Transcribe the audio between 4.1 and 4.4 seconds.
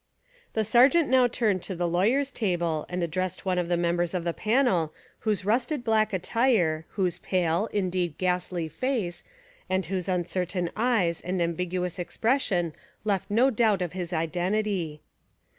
of the